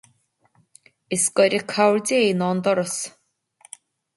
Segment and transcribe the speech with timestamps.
[1.17, 2.97] Is gaire cabhair Dé ná an doras.